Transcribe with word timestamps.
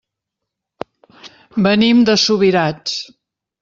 Venim 1.69 2.03
de 2.11 2.19
Subirats. 2.27 3.01